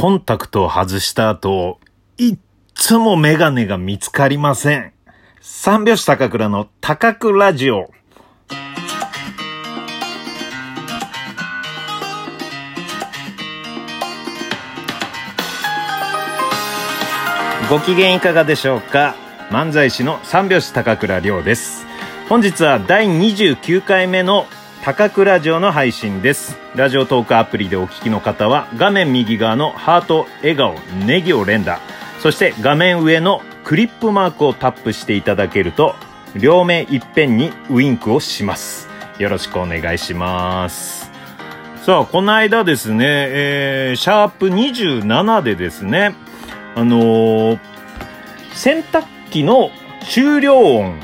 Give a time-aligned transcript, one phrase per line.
[0.00, 1.80] コンタクトを外した後、
[2.18, 2.38] いっ
[2.72, 4.92] つもメガネが見つかりません。
[5.40, 7.90] 三拍子高倉の高倉ラジオ。
[17.68, 19.16] ご機嫌いかがでしょうか？
[19.50, 21.84] 漫才師の三拍子高倉涼です。
[22.28, 24.46] 本日は第29回目の
[24.84, 26.56] 高倉城の配信です。
[26.74, 30.74] ラジオトークアプリでお聞きの方は画面右側のハート、笑顔、
[31.06, 31.80] ネギを連打、
[32.20, 35.94] そして画面上のクリップマークをタップしていただけると
[36.34, 38.88] 両目いっぺんにウインクをします。
[39.18, 41.10] よろしくお願いします。
[41.82, 46.14] さあ、この間ですね、えー、シャープ27でですね、
[46.74, 47.58] あのー
[48.58, 49.70] 洗濯機の
[50.10, 50.98] 終了音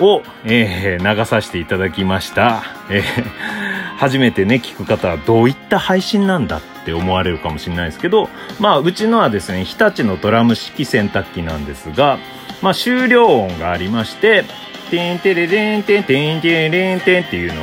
[0.00, 2.62] を、えー流させていただきました。
[2.90, 8.28] えー初めてね、聞く方はどういった配信なんだって思われるかもしれないですけど、
[8.60, 12.18] まあ、うちのはですね、日立のドラム式洗濯機なんですが、
[12.60, 14.44] まあ、終了音がありまして、
[14.90, 17.62] てんてれれんてんてんてんれんてんっていうの。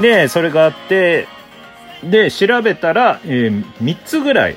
[0.00, 1.28] で、それがあって、
[2.02, 4.56] で、調べたら、え3つぐらい、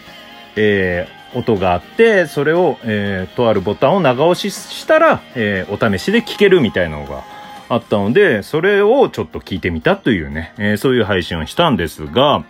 [0.56, 7.24] えー音があって、それを、えーとあるボタンを長押ししたら、えーお試しで聞けるみたいなのが
[7.70, 12.44] あったので、それをちょっと聞いてみたというね、えーそういう配信をしたんですが、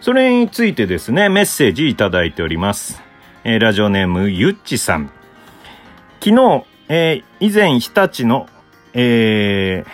[0.00, 3.02] それについてですね、メッセージいただいております。
[3.44, 5.10] えーラジオネームゆっちさん。
[6.20, 8.46] 昨日、えー以前日立の、
[8.94, 9.90] えー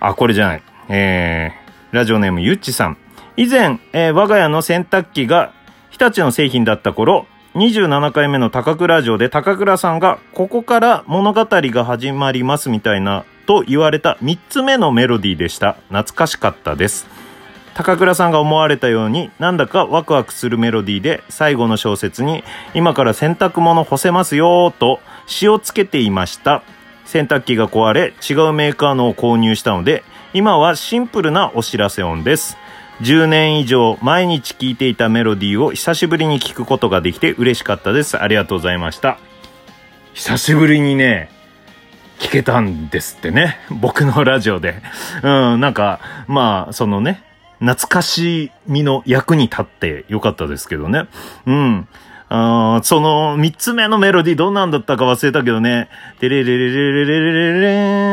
[0.00, 0.62] あ、これじゃない。
[0.88, 2.96] えーラジオネームゆっちさん。
[3.36, 5.52] 以前、えー我が家の洗濯機が
[5.90, 15.76] 日立の製品だった頃、27回目の高倉城で高倉さんが、ここから物語が始まりますみたいな、と言われた3つ目のメロディーでした。
[15.88, 17.06] 懐かしかったです。
[17.74, 22.42] 高倉さんが思われたように、なんだかワクワクするメロディーで、最後の小説に、
[22.74, 26.62] 今から洗濯物干せますよと、詩をつけていました。
[27.04, 32.56] 洗濯機が壊れ、違うメーカーのを購入したので、今はシンプルなお知らせ音です。
[33.00, 38.18] 10年以上毎日聴いていたメロディーを久しぶりに聴くことができて嬉しかったです。
[38.18, 39.18] ありがとうございました。
[40.14, 41.28] 久しぶりにね、
[42.20, 43.58] 聞けたんですってね。
[43.70, 44.80] 僕のラジオで。
[45.22, 47.22] うん、なんか、まあ、そのね、
[47.58, 51.06] 懐かしみの役に立ってよかったですけどね。
[51.46, 51.88] うん。
[52.28, 55.88] あその三つ目のメロディーどんなんだったか忘れたけどね、
[56.20, 57.68] テレレレレレレレレレ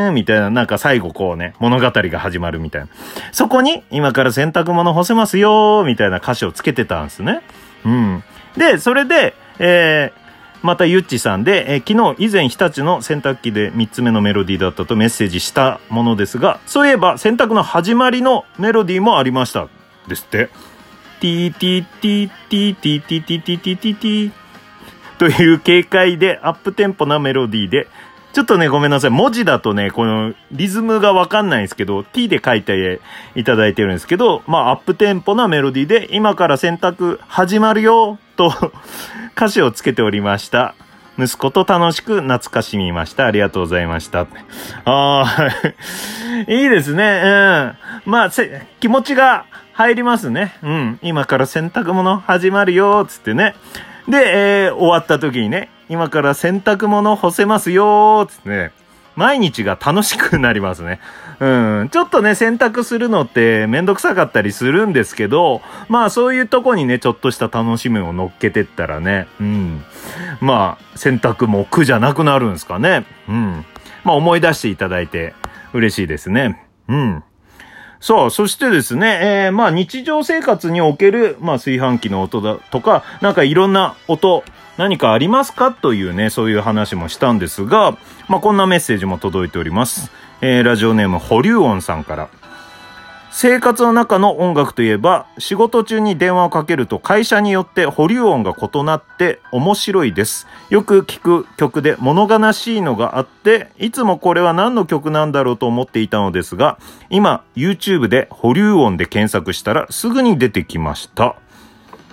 [0.07, 2.87] ーンみたいな、なんか最後こうね、物語が始まるみたいな。
[3.31, 7.41] そこに、今から洗濯物干せますよーみたいな歌詞をつけてたんですね。
[7.85, 8.23] うん。
[8.57, 10.21] で、それで、えー、
[10.61, 19.67] またゆっちさんで、えー昨日以前日立の洗濯機で3つ目のメロディーだったとメッセージしたものですが、そういえば洗濯の始まりのメロディーもありました。
[20.07, 20.49] ですって。
[21.21, 24.31] ティーティーティーティティティティティティティティ
[25.19, 27.87] という軽快でアップテンポなメロディーで、
[28.33, 29.09] ちょっとね、ごめんなさい。
[29.11, 33.01] 文字だとね、このリズムがわかんないんですけど、t で書いて
[33.35, 38.51] いただいてるんですけど、まあ、アップテンポなメロディーで、今から洗濯始まるよ、と
[39.37, 40.73] 歌詞をつけておりました。
[41.21, 43.25] 息子と楽しく懐かしみました。
[43.25, 44.21] ありがとうございました。
[44.21, 44.25] あ
[44.85, 45.49] あ、
[46.51, 47.21] いいですね。
[48.05, 48.11] うん。
[48.11, 50.55] まあ、せ気持ちが入りますね。
[50.63, 50.99] うん。
[51.01, 53.55] 今から洗濯物始まるよ、つってね。
[54.07, 58.71] で、えー終わった時にね、今から洗濯物干せますよ、つってね。
[59.15, 60.99] 毎日が楽しくなりますね。
[61.41, 61.89] うん。
[61.89, 69.83] ちょっとね、洗濯するのってめんどくさかったりするんですけど、まあそういうとこにね、ちょっとした楽しみを乗っけてったらね、うん。
[70.39, 73.07] まあ、洗濯も苦じゃなくなるんですかね。
[73.27, 73.65] うん。
[74.03, 75.33] まあ思い出していただいて
[75.73, 76.63] 嬉しいですね。
[76.87, 77.23] うん。
[77.99, 84.43] さあ、そしてですね、えーまあ日常生活における、まあ炊飯器の音だとか、なんかいろんな音、
[84.77, 85.71] 何かありますか？
[85.71, 87.97] というね、そういう話もしたんですが、
[88.31, 90.09] まあこんなメッセージも届いております。
[90.39, 92.29] えーラジオネーム、保留音さんから。
[93.29, 100.47] 生活の中の音楽といえば、仕事中に電話をかけると会社によって保留音が異なって面白いです。
[100.69, 106.79] よく聞く曲で物悲しいのがあって、いつもこれは何の曲なんだろうと思っていたのですが、
[107.09, 111.35] 今 YouTube で保留音で検索したらすぐに出てきました。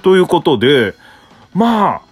[0.03, 0.97] ということで、
[1.55, 2.03] ま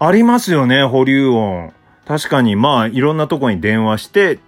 [0.00, 1.75] あ、ありますよね、保留音。
[2.06, 4.38] 確かにまあ、いろんなとこに電話して、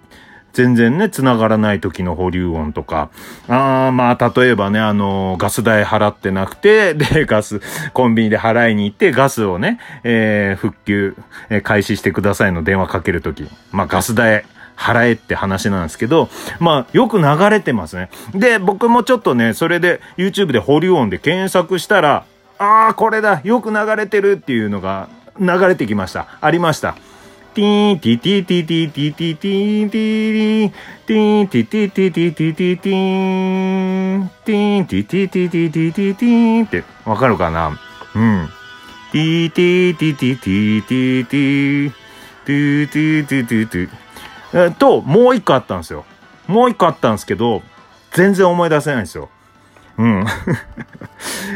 [0.53, 3.11] 全然ね、繋がらない時の保留音とか。
[3.49, 7.61] ああ、まあ、例えばね、あの、ガス代払ってなくて、で、ガス、
[7.93, 11.17] コンビニで払いに行って、ガスをね、えー復旧、
[11.51, 13.47] えー開始してくださいの電話かけるとき。
[13.73, 14.45] まあ、ガス代、
[14.77, 16.29] 払えって話なんですけど、
[16.61, 18.11] まあ、よく流れてますね。
[18.33, 22.25] で、僕もちょっとね、それで YouTube で保留音で検索したら、
[22.59, 25.09] ああ、これだよく流れてるっていうのが
[25.41, 26.27] 流れてきました。
[26.41, 26.97] ありました。
[27.55, 30.71] ティーン、ティティティティティティーティー
[31.07, 33.67] ティティティティティティティティティ
[34.45, 37.79] ティティティティティティティティってわかるかな
[38.15, 38.49] うん。
[39.13, 41.93] ティーティティティティティーティー
[42.45, 44.09] ティーティーティーティーティ
[44.55, 46.05] えっと、もう一個あったんですよ。
[46.47, 47.63] もう一個あったんですけど、
[48.13, 49.29] 全然思い出せないんですよ。
[49.99, 50.25] うん。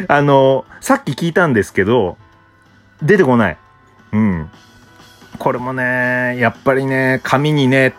[0.09, 2.19] あの、さっき聞いたんですけど、
[3.01, 3.59] 出てこない。
[4.13, 4.51] うん。
[5.43, 7.95] これもね、やっぱりね、紙にね、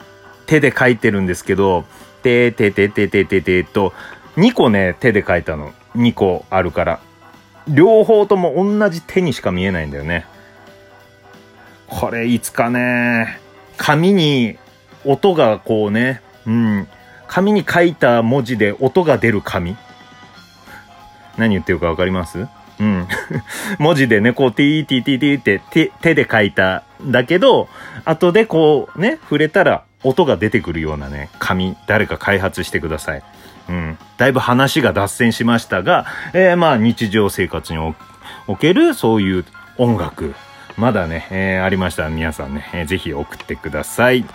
[0.46, 1.84] 手で書いてるんですけど、
[2.22, 3.92] てててててててと、
[4.38, 5.74] 2個ね、手で書いたの。
[5.98, 7.00] 2個あるから。
[7.68, 10.26] 両方とも同じ手にしか見えないんだよね。
[11.88, 13.42] これいつかね、
[13.76, 14.58] 紙に
[15.04, 16.88] 音がこうね、うん、
[17.28, 19.76] 紙に書いた文字で音が出る紙。
[21.38, 22.48] 何言ってるかわかります？
[22.80, 23.08] うん。
[23.80, 27.70] 文字でね、こう、ティーティーティーティーって手手で書いたんだけど、
[28.06, 33.24] 後でこうね、触れたら音が出てくるようなね、紙、誰か開発してください。
[33.70, 33.98] うん。
[34.18, 37.80] だいぶ話が脱線しましたが、えー、まあ日常生活に
[38.48, 39.46] おけるそういう
[39.78, 40.36] 音楽、
[40.78, 44.26] まだね、えー、ありましたら皆さんね、えー、ぜひ送ってください。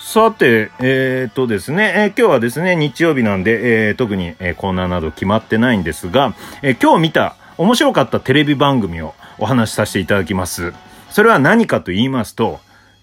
[0.00, 10.72] さて、えー、っとですね、えー、今日はですね、日曜日なんで、えー、特に、えコーナーなど決まってないんですが、え今日見た面白かったテレビ番組をお話しさせていただきます。
[11.10, 12.60] それは何かと言いますと、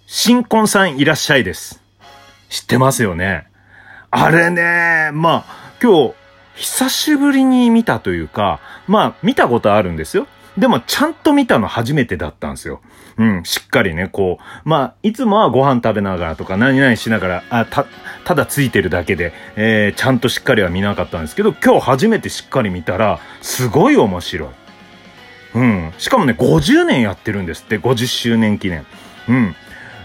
[0.08, 1.82] 新婚さんいらっしゃいです。
[2.50, 3.48] 知ってますよね？
[4.12, 6.14] あれね、まあ、今日、
[6.56, 10.26] 久しぶりに見たというか、まあ、見たことあるんですよ。
[10.58, 12.82] でも、ちゃんと見たの初めてだったんですよ。
[13.18, 17.86] うん、しっかりね、こう、まあ、いつもはご飯食べながらとか何々しながら、あ、た、
[18.24, 24.50] ただついてるだけで、えー、ちゃんとしっかりは見なかったんですけど、今日初めてしっかり見たら、すごい面白い。
[25.56, 25.94] うん。
[25.98, 28.86] しかもね、50年やってるんですって、50周年記念。
[29.28, 29.56] うん。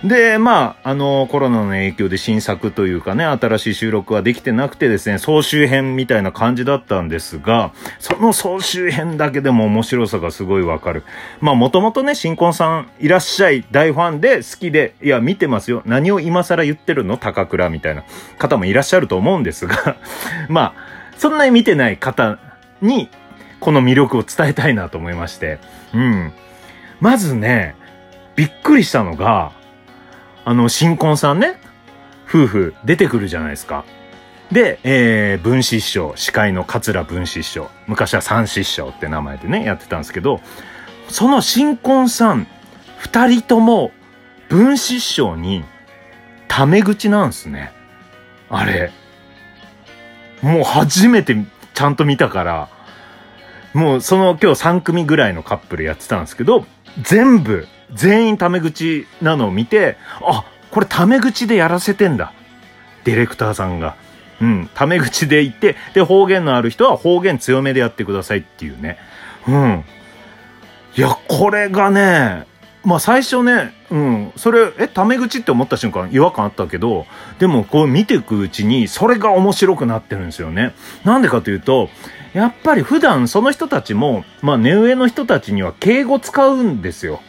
[0.05, 11.05] で、まあ、あの、コロナの影響で新作というかね、新しい収録はできてなくてですね、総集編みたいな感じだったんですが、その総集編だけでも面白さがすごいわかる。
[11.41, 15.83] まあ、もともとね、新婚さんいらっしゃい、大ファンで好きで、いや、見てますよ。
[15.85, 17.19] 何を今更言ってるの？
[17.19, 18.05] 高倉みたいな
[18.39, 19.97] 方もいらっしゃると思うんですが、
[20.49, 20.75] まあ、
[21.19, 22.39] そんなに見てない方
[22.81, 23.11] に、
[23.61, 25.59] この魅力を伝えたいなと思いまして、
[25.93, 26.33] うん。
[27.01, 27.75] まずね、
[28.35, 29.53] びっくりしたのが、
[30.45, 31.61] あの、新婚さんね、
[32.29, 33.85] 夫婦出てくるじゃないですか。
[34.53, 37.71] で、えー、分子師匠、司会の桂分子師匠。
[37.87, 40.41] 昔は三子師匠って名前でね、やってたんですけど、
[41.09, 42.47] その新婚さん、
[42.99, 43.93] 二人とも、
[44.49, 45.65] 分子師匠に、
[46.49, 47.73] タメ口なんですね。
[48.49, 48.91] あれ。
[50.43, 51.37] もう初めて
[51.75, 52.69] ちゃんと見たから、
[53.73, 56.67] もうその今日3組ぐらいのカップルやってたんですけど、
[57.03, 62.33] 全部全員タメ口なのを見て、あ、これタメ口でやらせてんだ。
[63.05, 63.97] ディレクターさんが。
[64.41, 68.99] うん、タメ口で言って、で、方言のある人は方言強めでやってくださいっていうね。
[69.47, 69.85] うん。
[70.97, 72.47] いや、これがね、
[72.83, 77.07] まあ最初ね、うん、それ、え、タメ口って思った瞬間違和感あったけど、
[77.39, 80.75] でもこう見ていくうちに、それが面白くなってるんですよね。
[81.05, 81.91] なんでかというと、
[82.33, 87.21] やっぱり普段その人たちも、まあ目上の人たちには敬語使うんですよ。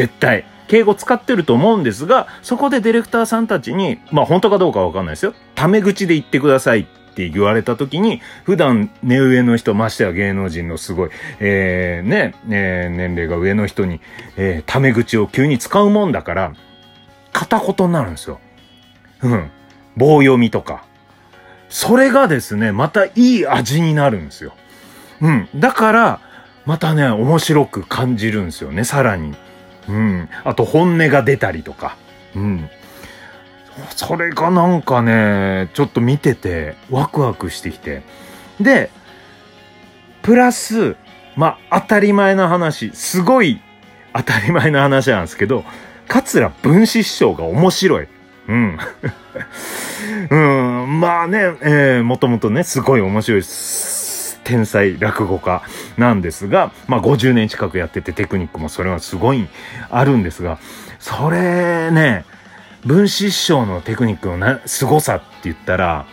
[0.00, 0.46] 絶対。
[0.66, 5.34] 敬語使ってると思うんですが、そこでディレクターさんたちに、まあ本当かどうかわかんないですよ。
[5.54, 14.00] タメ口で言ってくださいって言われた時に、普段目上の人、ましては芸能人のすごい、えー、ね、えー、年齢が上の人に、
[14.38, 16.52] えー、タメ口を急に使うもんだから、
[17.32, 18.40] 片言になるんですよ。
[19.22, 19.50] うん。
[19.96, 20.84] 棒読みとか。
[21.68, 24.54] それがですね、またいい味になるんですよ。
[25.20, 25.48] うん。
[25.56, 26.20] だから、
[26.64, 29.34] またね、面白く感じるんですよね、さらに。
[29.88, 30.28] うん。
[30.44, 31.96] あと本音が出たりとか。
[32.34, 32.70] うん。
[33.96, 38.02] それがなんかね、ちょっと見ててワクワクしてきて。
[38.60, 38.90] で、
[40.22, 40.96] プラス、
[41.36, 43.60] まあ、当たり前の話、すごい
[44.12, 45.64] 当たり前の話なんですけど、
[46.08, 48.08] 桂文枝師匠が面白い。
[48.48, 48.78] うん。
[50.30, 53.42] うん、まあね、えー、もともとね、すごい面白い
[54.44, 55.62] 天才落語家
[55.96, 59.48] なんですが、まあ50年近くやっててテクニックもそれはすごい
[59.90, 60.58] あるんですが、
[60.98, 62.24] それね、
[62.84, 66.06] 分子師匠のテクニックのな、凄さって言ったら、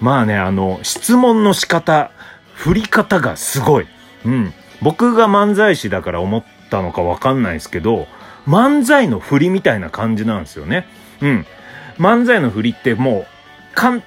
[0.00, 2.10] まあね、あの、質問の仕方、
[2.54, 3.86] 振り方がすごい。
[4.24, 4.52] うん。
[4.80, 8.06] 僕が漫才師だから思ったのかわかんないですけど、
[8.46, 10.86] 漫才の振りみたいな感じなんですよね。
[11.20, 11.46] うん。
[11.98, 13.26] 漫才の振りってもう、
[13.74, 14.02] 簡、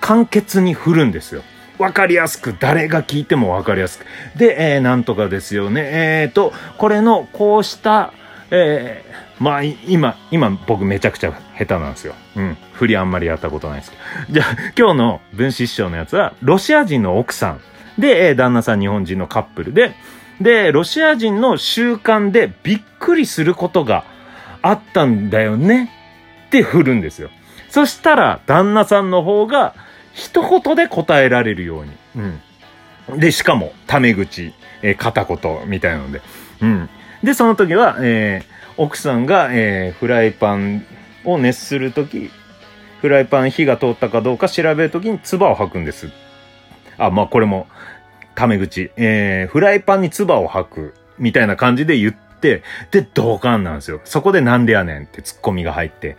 [0.00, 1.42] 簡潔に振るんですよ。
[1.78, 4.06] わかりやすく、誰が聞いてもわかりやすく。
[4.36, 5.82] で、えー、なんとかですよね。
[5.84, 8.12] えーと、これの、こうした、
[8.50, 12.14] えー、まあ、今、今僕めちゃくちゃ下手なんですよ。
[12.36, 12.56] うん。
[12.72, 13.96] 振りあんまりやったことないですけ
[14.28, 14.34] ど。
[14.34, 17.60] じゃあ、今日の分子師匠のやつは、ロシア人の奥さん。
[17.98, 19.94] で、えー、旦那さん日本人のカップルで、
[20.40, 24.04] で、ロシア人の習慣でびっくりすることが
[24.62, 25.90] あったんだよね
[26.46, 27.30] って振るんですよ。
[27.68, 29.74] そしたら、旦那さんの方が
[30.14, 31.92] 一言で答えられるように。
[33.08, 33.20] うん。
[33.20, 36.22] で、しかも、タメ口、えー、片言みたいなので。
[36.62, 36.88] うん。
[37.22, 40.86] で、その時は、えー、奥さんが、えー、フライパン
[41.24, 42.30] を熱する時、
[43.00, 46.08] フライパン火が通ったかどうか調べるときに唾を吐くんです。
[46.96, 47.66] あ、まあこれも、
[48.34, 48.90] タメ口。
[48.96, 50.94] えー、フライパンに唾を吐く。
[51.18, 54.00] みたいな感じで言って、で、同感なんですよ。
[54.04, 56.16] そこでなんでやねんってツッコミが入って。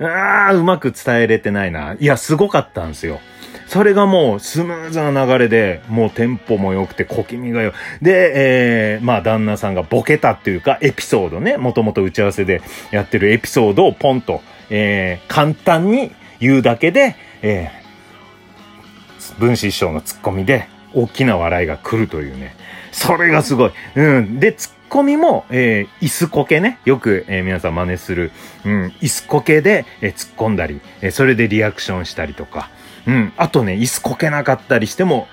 [0.00, 1.96] ああ、うまく伝えれてないな。
[1.98, 3.20] いや、すごかったんですよ。
[3.66, 7.72] それがもうスムーズな流れで、もうテンポも良くて小気味がよ。
[8.00, 12.62] で、えー、まあ旦那さんがボケたっていうか、エピソードね、もともと打ち合わせで
[12.92, 22.56] やってるエピソードをポンと、えー、簡単に言うだけで、えー、分子師匠のツッコミで、大きな笑いが来るというね。
[22.90, 23.72] それがすごい。
[23.96, 24.40] うん。
[24.40, 26.78] で、ツッコミも、えー、椅子こけね。
[26.84, 28.32] よく、えー、皆さん真似する。
[28.64, 28.86] うん。
[29.00, 32.70] 椅子こけで、えー、突っ込んだり、えー、それでリアクションしたりとか。
[33.06, 33.32] うん。
[33.36, 35.28] あとね、椅子こけなかったりしても、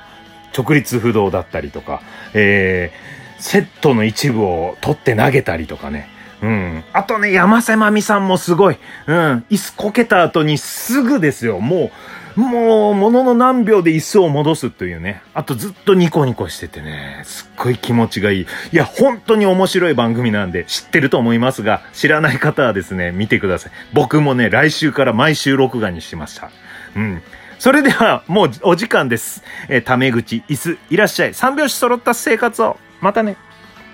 [0.58, 2.02] 直立不動だったりとか、
[2.34, 6.10] えー、セットの一部を取って投げたりとかね。
[6.42, 6.84] うん。
[6.94, 8.78] あとね、山瀬まみさんもすごい。
[9.08, 9.46] うん。
[9.50, 11.60] 椅子こけた後にすぐですよ。
[11.60, 11.92] もう、
[12.36, 15.22] もう、ものの何秒で椅子を戻すというね。
[15.34, 18.42] あとずっとニコニコしててね、すっごい気持ちがいい。
[18.42, 23.72] いや、本当に面白い番組なんで知ってると思いますが、知らない方はですね、見てください。
[23.94, 26.50] 僕もね、来週から毎週録画にしました。
[26.96, 27.22] うん。
[27.60, 29.44] それでは、もうお時間です。
[29.70, 31.34] えー、タメ口、椅子、いらっしゃい。
[31.34, 32.78] 三拍子揃った生活を。
[33.00, 33.38] またね。